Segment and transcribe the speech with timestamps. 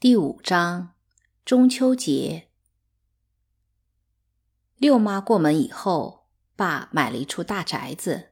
[0.00, 0.94] 第五章
[1.44, 2.48] 中秋节。
[4.76, 6.26] 六妈过门以后，
[6.56, 8.30] 爸买了一处大宅子，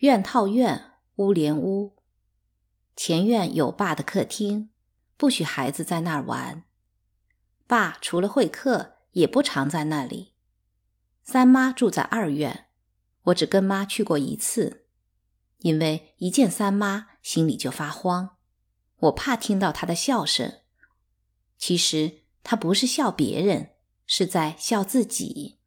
[0.00, 1.96] 院套院，屋连屋。
[2.94, 4.68] 前院有爸的客厅，
[5.16, 6.64] 不许孩子在那儿玩。
[7.66, 10.34] 爸除了会客，也不常在那里。
[11.22, 12.66] 三妈住在二院，
[13.22, 14.84] 我只跟妈去过一次，
[15.60, 18.36] 因为一见三妈，心里就发慌，
[18.98, 20.60] 我怕听到她的笑声。
[21.58, 23.72] 其实他不是笑别人，
[24.06, 25.58] 是在笑自己。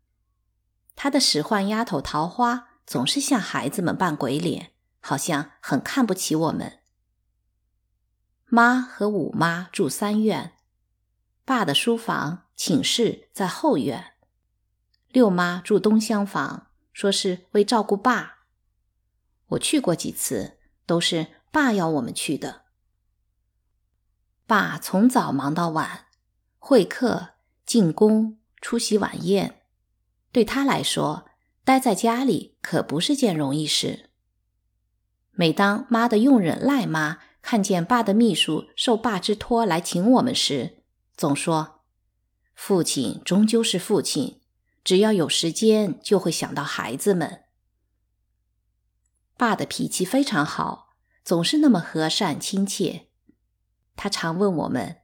[0.95, 6.79] 他的使唤丫头桃花总是向孩子们扮鬼脸，好像很看不起我们。
[8.45, 10.53] 妈和五妈住三院，
[11.45, 14.13] 爸的书房、寝室在后院。
[15.09, 18.45] 六妈住东厢房，说是为照顾爸。
[19.48, 22.60] 我去过几次，都是爸要我们去的。
[24.51, 26.07] 爸从早忙到晚，
[26.59, 29.62] 会客、进宫、出席晚宴，
[30.34, 31.26] 对他来说，
[31.63, 34.09] 待在家里可不是件容易事。
[35.31, 40.83] 每当妈的佣人赖妈看见爸的秘书受爸之托来请我们时，
[41.15, 41.85] 总说
[42.54, 44.41] ：“父亲终究是父亲，
[44.83, 47.45] 只要有时间就会想到孩子们。”
[49.37, 50.89] 爸的脾气非常好，
[51.23, 53.07] 总是那么和善亲切。
[53.95, 55.01] 他常问我们：“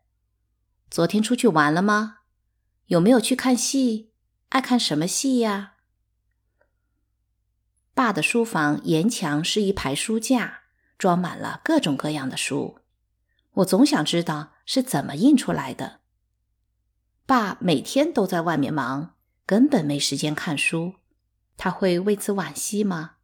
[0.90, 2.20] 昨天出去玩了吗？
[2.88, 4.14] 有没有去看戏？
[4.50, 5.74] 爱看什么戏呀？”
[7.94, 10.62] 爸的书房沿墙是一排书架，
[10.98, 12.80] 装满了各种各样的书。
[13.54, 16.02] 我总想知道是怎么印出来的。
[17.26, 20.96] 爸每天都在外面忙，根本没时间看书。
[21.58, 23.16] 他会为此惋惜吗？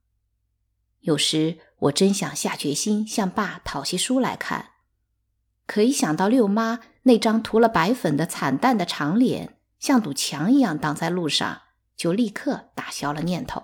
[1.02, 4.72] 有时我真想下决心向爸讨些书来看。
[5.66, 11.61] 可一想到六妈那张涂了白粉的惨淡的长脸，像堵墙一样挡在路上，
[11.95, 13.64] 就立刻打消了念头。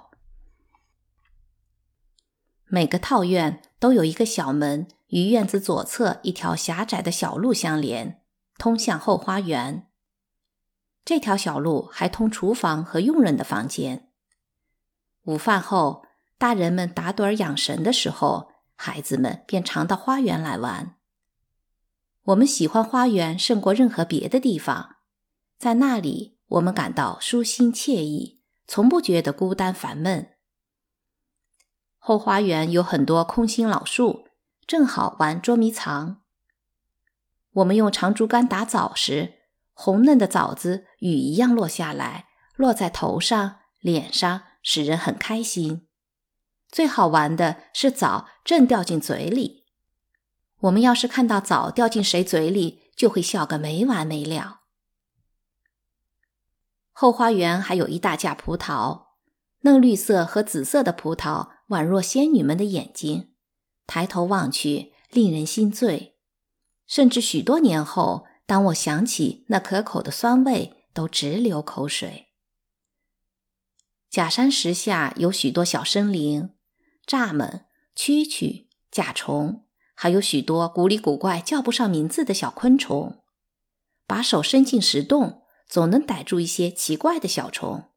[2.65, 8.21] 每个套院都有一个小门，与院子左侧一条狭窄的小路相连，
[8.57, 9.87] 通向后花园。
[11.03, 14.09] 这条小路还通厨房和佣人的房间。
[15.23, 16.05] 午饭后，
[16.37, 20.95] 大人们打盹养神的时候，孩子们便常到花园来玩。
[22.29, 24.97] 我们喜欢花园胜过任何别的地方，
[25.57, 30.33] 在那里我们感到舒心惬意，从不觉得孤单烦闷。
[31.97, 34.27] 后花园有很多空心老树，
[34.67, 36.21] 正好玩捉迷藏。
[37.53, 39.39] 我们用长竹竿打枣时，
[39.73, 45.87] 红嫩的枣子雨一样落下来，落在头上、脸上，使人很开心。
[46.69, 49.58] 最好玩的是枣正掉进嘴里。
[50.61, 54.61] 我们要是看到枣掉进谁嘴里，就会笑个没完没了。
[56.91, 59.05] 后花园还有一大架葡萄，
[59.61, 63.31] 嫩绿色和紫色的葡萄宛若仙女们的眼睛，
[63.87, 66.17] 抬头望去令人心醉。
[66.85, 72.27] 甚至许多年后，当我想起那可口的酸味，都直流口水。
[74.09, 76.55] 假山石下有许多小生灵，
[77.05, 77.65] 蚱蜢、
[77.95, 79.68] 蛐蛐、甲虫。
[80.01, 83.21] 还有许多古里古怪、叫不上名字的小昆虫，
[84.07, 87.89] 把手伸进石洞，总能逮住一些奇怪的小虫。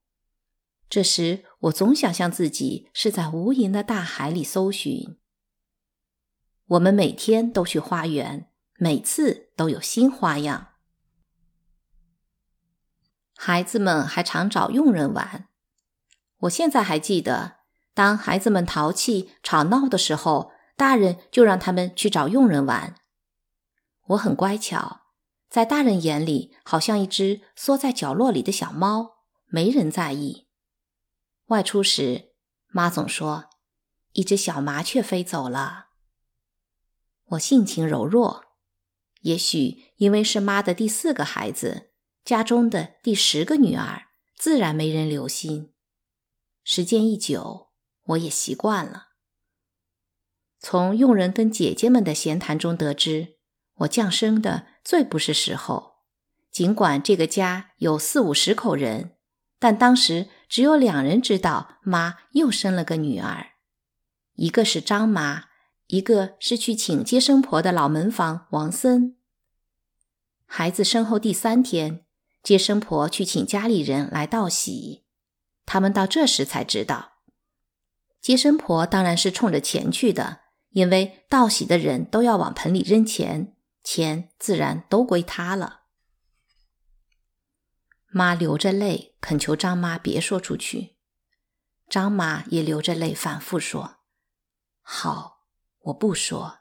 [0.91, 5.17] 这时，我总想象自己是在无垠的大海里搜寻。
[6.71, 10.71] 我们每天都去花园，每次都有新花样。
[13.37, 15.47] 孩子们还常找佣人玩。
[16.39, 17.59] 我现在还记得，
[17.95, 20.51] 当孩子们淘气、吵闹的时候。
[20.77, 22.97] 大人就让他们去找佣人玩。
[24.09, 25.03] 我很乖巧，
[25.49, 30.49] 在大人眼里好像一只缩在角落里的小猫，没人在意。
[31.47, 32.33] 外出时，
[32.69, 33.51] 妈总说
[34.13, 35.89] 一只小麻雀飞走了。
[37.27, 38.45] 我性情柔弱，
[39.21, 41.93] 也许因为是妈的第四个孩子，
[42.25, 45.73] 家中的第十个女儿，自然没人留心。
[46.65, 47.71] 时间一久，
[48.05, 49.12] 我也习惯了。
[50.63, 53.35] 从佣人跟姐姐们的闲谈中得知，
[53.79, 55.97] 我降生的最不是时候。
[56.53, 59.17] 尽管这个家有四五十口人，
[59.59, 63.53] 但当时只有两人知道妈又生了个女儿，
[64.35, 65.47] 一个是张妈，
[65.89, 69.17] 一个是去请接生婆的老门房王森。
[70.47, 72.05] 孩子生后第三天，
[72.43, 75.05] 接生婆去请家里人来道喜，
[75.67, 77.15] 他们到这时才知道，
[78.21, 80.42] 接生婆当然是冲着钱去的。
[80.73, 85.85] 因为道喜的人都要往盆里扔钱，钱自然都归他了。
[88.09, 90.99] 妈流着泪恳求张妈别说出去，
[91.89, 94.01] 张妈也流着泪反复说
[94.83, 95.47] ：“好，
[95.79, 96.61] 我不说，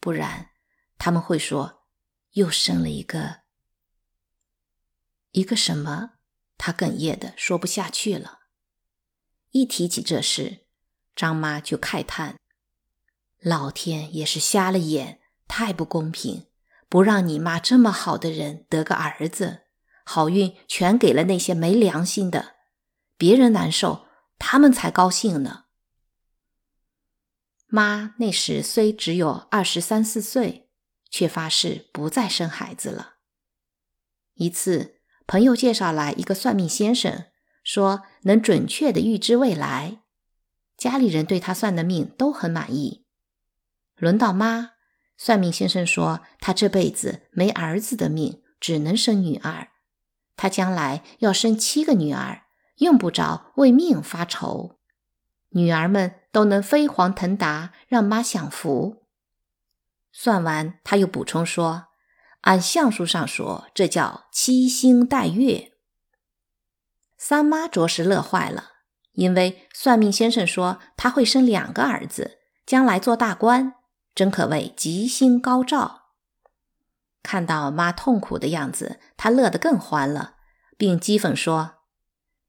[0.00, 0.50] 不然
[0.98, 1.84] 他们会说
[2.32, 3.42] 又生了一个
[5.30, 6.14] 一个什么。”
[6.64, 8.42] 他哽咽的说不下去了。
[9.50, 10.66] 一提起这事，
[11.16, 12.38] 张妈就慨叹
[13.42, 16.46] ：“老天也是瞎了眼，太不公平，
[16.88, 19.62] 不让你妈这么好的人得个儿子，
[20.04, 22.56] 好运全给了那些没良心的。
[23.16, 24.06] 别人难受，
[24.38, 25.64] 他们才高兴呢。”
[27.66, 30.70] 妈那时虽只有二十三四岁，
[31.10, 33.14] 却发誓不再生孩子了。
[34.34, 35.00] 一次。
[35.24, 37.26] 朋友介绍来一个算命先生，
[37.62, 40.02] 说能准确的预知未来。
[40.76, 43.01] 家里人对他算的命都很满意。
[44.02, 44.70] 轮到妈，
[45.16, 49.68] 算命先生说他这辈子没儿子的命，只能生女儿。
[50.36, 52.42] 他将来要生七个女儿，
[52.78, 54.80] 用不着为命发愁，
[55.50, 59.04] 女儿们都能飞黄腾达，让妈享福。
[60.10, 61.84] 算完，他又补充说。
[62.40, 65.70] 按相书上说，这叫七星带月。
[67.16, 68.72] 三妈着实乐坏了，
[69.12, 73.74] 因为算命先生说他会生两个儿子，将来做大官，
[74.14, 76.02] 真可谓吉星高照。
[77.22, 80.36] 看到妈痛苦的样子，他乐得更欢了，
[80.76, 81.76] 并讥讽说：“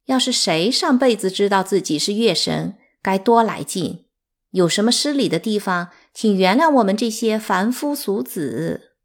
[0.06, 4.07] 要是谁上辈子知道自己是月神，该多来劲！
[4.50, 8.95] 有什么失礼的地方，请原谅我们这些凡夫俗子。”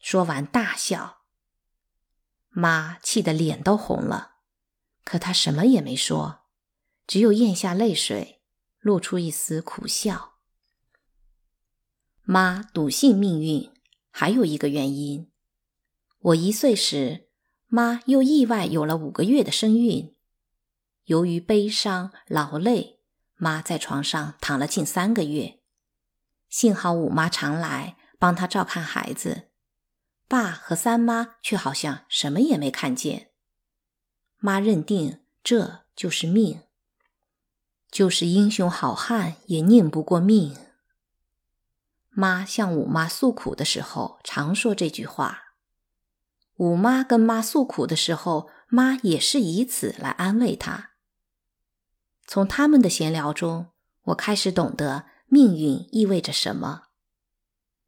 [0.00, 1.18] 说完，大笑。
[2.48, 4.36] 妈气得脸都红了，
[5.04, 6.40] 可她什么也没说，
[7.06, 8.40] 只有咽下泪水，
[8.80, 10.35] 露出一丝苦笑。
[12.28, 13.70] 妈笃信命运，
[14.10, 15.30] 还有一个原因：
[16.18, 17.28] 我一岁时，
[17.68, 20.12] 妈又意外有了五个月的身孕。
[21.04, 22.98] 由于悲伤劳累，
[23.36, 25.60] 妈在床上躺了近三个月。
[26.48, 29.50] 幸好五妈常来帮她照看孩子。
[30.26, 33.30] 爸和三妈却好像什么也没看见。
[34.38, 36.62] 妈认定这就是命，
[37.88, 40.56] 就是英雄好汉也拧不过命。
[42.18, 45.42] 妈向五妈诉苦的时候，常说这句话。
[46.56, 50.92] 五妈跟妈诉苦的时候，妈也是以此来安慰她。
[52.26, 53.66] 从他们的闲聊中，
[54.04, 56.84] 我开始懂得命运意味着什么。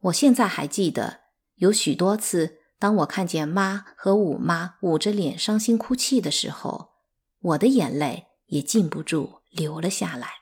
[0.01, 1.21] 我现在还记得。
[1.55, 6.91] 有许多次，当我看见妈和五妈捂着脸伤心哭泣的时候，
[7.41, 10.38] 我的眼泪也禁不住流了下来。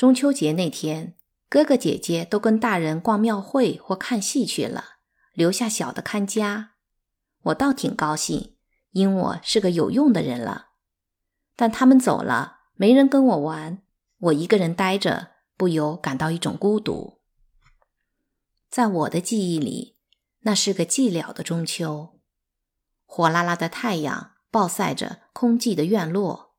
[0.00, 1.14] 中秋节那天，
[1.50, 4.82] 哥哥姐姐都跟大人逛庙会或看戏去了，
[5.34, 6.70] 留下小的看家。
[7.42, 8.56] 我倒挺高兴，
[8.92, 10.68] 因我是个有用的人了。
[11.54, 13.82] 但他们走了，没人跟我玩，
[14.20, 17.20] 我一个人呆着，不由感到一种孤独。
[18.70, 19.98] 在我的记忆里，
[20.44, 22.18] 那是个寂寥的中秋，
[23.04, 26.54] 火辣辣的太阳暴晒着空寂的院落，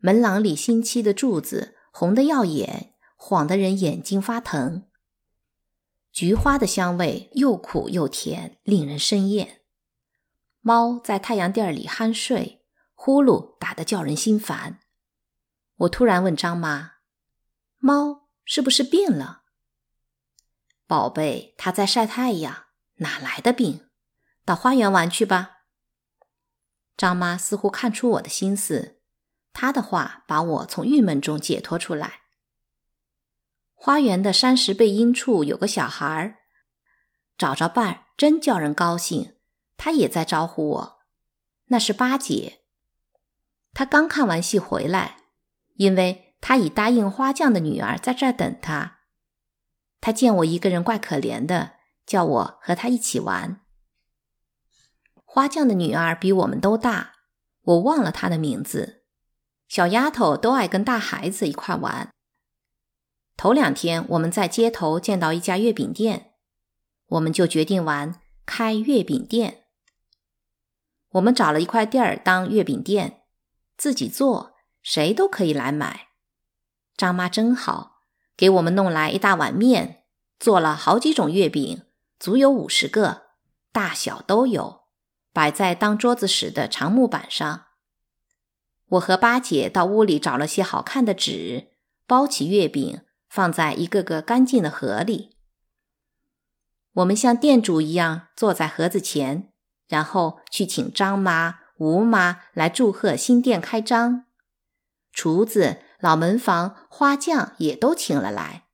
[0.00, 4.88] 门廊里新砌的柱子红得耀眼，晃得人眼睛发疼。
[6.10, 9.60] 菊花的香味又苦又甜，令人生厌。
[10.60, 14.80] 猫在太阳垫里酣睡，呼噜打得叫人心烦。
[15.76, 16.92] 我突然问张妈
[17.78, 19.42] ：“猫是不是病了？”
[20.88, 22.64] 宝贝，它在晒太阳，
[22.96, 23.88] 哪来的病？
[24.44, 25.58] 到花园玩去吧。
[26.96, 29.01] 张妈似乎看出我的心思，
[29.52, 32.20] 他的话把我从郁闷中解脱出来。
[33.74, 36.38] 花园的山石背阴处有个小孩儿，
[37.36, 39.34] 找着伴儿真叫人高兴。
[39.76, 40.98] 他也在招呼我，
[41.66, 42.60] 那是八姐。
[43.74, 45.16] 他刚看完戏回来，
[45.74, 49.00] 因为他已答应花匠的女儿在这儿等他。
[50.00, 51.74] 他见我一个人怪可怜的，
[52.06, 53.60] 叫我和他一起玩。
[55.24, 57.14] 花匠的女儿比我们都大，
[57.62, 59.01] 我忘了她的名字。
[59.72, 62.10] 小丫头都爱跟大孩子一块玩。
[63.38, 66.34] 头两天我们在街头见到一家月饼店，
[67.06, 69.64] 我们就决定玩开月饼店。
[71.12, 73.22] 我们找了一块地儿当月饼店，
[73.78, 74.52] 自己做，
[74.82, 76.08] 谁都可以来买。
[76.94, 78.02] 张妈真好。
[78.36, 80.04] 给我们弄来一大碗面，
[80.38, 81.86] 做了好几种月饼，
[82.18, 83.22] 足有五十个，
[83.72, 84.82] 大小都有，
[85.32, 87.68] 摆在当桌子使的长木板上。
[88.92, 91.68] 我和八姐到屋里找了些好看的纸，
[92.06, 95.36] 包起月饼，放在一个个干净的盒里。
[96.94, 99.50] 我们像店主一样坐在盒子前，
[99.88, 104.26] 然后去请张妈、吴妈来祝贺新店开张。
[105.10, 108.64] 厨子、老门房、花匠也都请了来。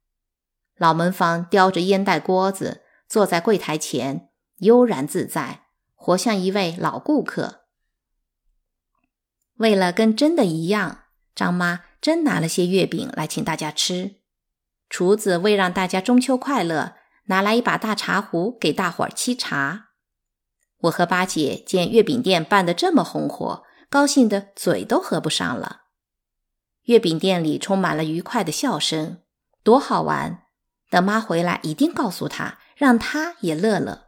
[0.77, 7.68] 老门房叼着烟袋锅子，坐在柜台前，悠然自在，活像一位老顾客。
[9.59, 14.17] 为了跟真的一样，张妈真拿了些月饼来请大家吃。
[14.89, 16.95] 厨子为让大家中秋快乐，
[17.27, 19.91] 拿来一把大茶壶给大伙儿沏茶。
[20.83, 25.83] 我和八姐见月饼店办得这么红火，高兴的嘴都合不上了。
[26.85, 29.19] 月饼店里充满了愉快的笑声，
[29.63, 30.45] 多好玩！
[30.89, 34.08] 等妈回来，一定告诉她，让她也乐乐。